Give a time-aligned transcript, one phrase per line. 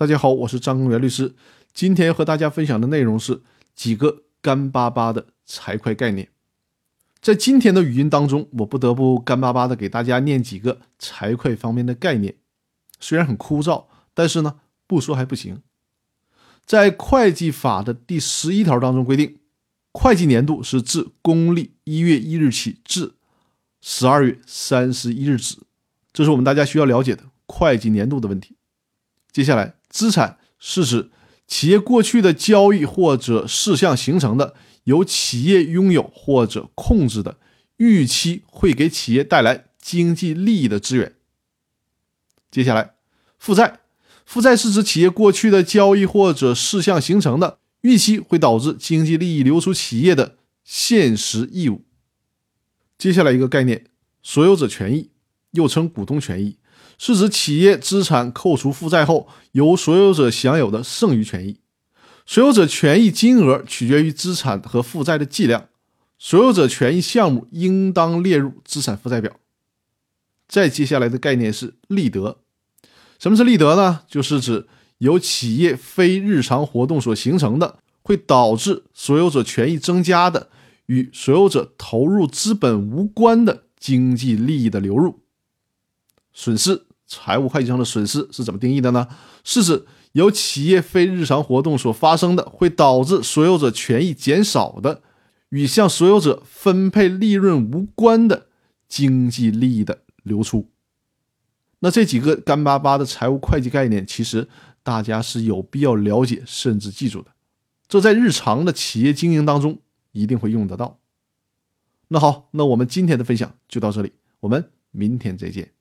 [0.00, 1.34] 大家好，我是张根源律师。
[1.74, 3.42] 今天和大家分享的内容是
[3.74, 6.30] 几个干巴巴的财会概念。
[7.20, 12.36] 在今天的语音当中，我不得不干巴巴的给大家念几个财会方面的概念。
[12.98, 13.84] 虽然很枯燥，
[14.14, 15.60] 但是呢，不说还不行。
[16.64, 19.36] 在会计法的第十一条当中规定，
[19.92, 23.12] 会计年度是自公历一月一日起至
[23.82, 25.58] 十二月三十一日止，
[26.10, 28.56] 这是我们大家需要了解的会计年度的问题。
[29.30, 31.10] 接下来，资产是指
[31.46, 34.54] 企业过去的交易或者事项形成的
[34.84, 37.38] 由企业拥有或者控制的
[37.76, 41.16] 预期会给企业带来经济利益的资源。
[42.50, 42.94] 接下来，
[43.38, 43.80] 负债，
[44.24, 51.84] 负债是指企业过去的交易或者事项形成的预期会导致经济利益流出企业的现实义务。
[52.96, 53.86] 接下来一个概念，
[54.22, 55.10] 所有者权益，
[55.52, 56.56] 又称股东权益。
[57.02, 61.58] 是指企业资产扣除负债后，由所有者享有的剩余权益。
[62.26, 65.68] 所有者权益金额取决于资产和负债的计量。
[66.18, 69.34] 所有者权益项目应当列入资产负债表。
[70.46, 72.40] 再接下来的概念是利得。
[73.18, 74.02] 什么是利得呢？
[74.06, 80.50] 就是指由企业非日常活动所形成的，会导致所有者权益增加的，
[80.84, 85.20] 与所有者投入资本无关的经济利益的流入。
[86.34, 86.84] 损失。
[87.10, 89.08] 财务会计上的损失是怎么定义的呢？
[89.42, 95.02] 是指由企业非日常活动所发生的，会导致所有者权益减少的，
[95.48, 98.46] 与向所有者分配利润无关的
[98.88, 100.70] 经济利益的流出。
[101.80, 104.46] 那这几个干巴巴的财务会计概念，其实
[104.84, 107.32] 大家是有必要了解甚至记住的，
[107.88, 109.80] 这在日常的企业经营当中
[110.12, 111.00] 一定会用得到。
[112.06, 115.72] 那好，那我们今天的分享就到这里，我们明天再见。